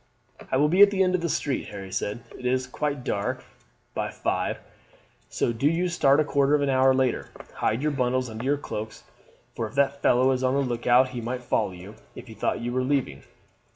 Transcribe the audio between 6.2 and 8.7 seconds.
quarter of an hour later; hide your bundles under your